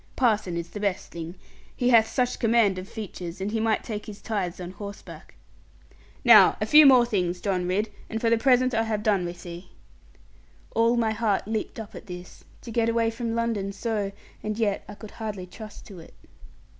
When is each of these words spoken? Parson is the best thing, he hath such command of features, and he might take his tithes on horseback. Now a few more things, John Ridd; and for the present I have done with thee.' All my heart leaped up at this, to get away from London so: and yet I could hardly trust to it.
Parson 0.15 0.57
is 0.57 0.69
the 0.71 0.79
best 0.79 1.11
thing, 1.11 1.35
he 1.75 1.89
hath 1.91 2.07
such 2.07 2.39
command 2.39 2.79
of 2.79 2.89
features, 2.89 3.39
and 3.39 3.51
he 3.51 3.59
might 3.59 3.83
take 3.83 4.07
his 4.07 4.19
tithes 4.19 4.59
on 4.59 4.71
horseback. 4.71 5.35
Now 6.25 6.57
a 6.59 6.65
few 6.65 6.87
more 6.87 7.05
things, 7.05 7.39
John 7.39 7.67
Ridd; 7.67 7.91
and 8.09 8.19
for 8.19 8.31
the 8.31 8.37
present 8.39 8.73
I 8.73 8.81
have 8.81 9.03
done 9.03 9.25
with 9.25 9.43
thee.' 9.43 9.69
All 10.73 10.97
my 10.97 11.11
heart 11.11 11.47
leaped 11.47 11.79
up 11.79 11.93
at 11.93 12.07
this, 12.07 12.43
to 12.63 12.71
get 12.71 12.89
away 12.89 13.11
from 13.11 13.35
London 13.35 13.71
so: 13.71 14.11
and 14.41 14.57
yet 14.57 14.83
I 14.89 14.95
could 14.95 15.11
hardly 15.11 15.45
trust 15.45 15.85
to 15.85 15.99
it. 15.99 16.15